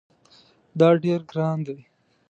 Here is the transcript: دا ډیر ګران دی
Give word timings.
دا 0.79 0.89
ډیر 1.03 1.19
ګران 1.31 1.57
دی 1.67 1.79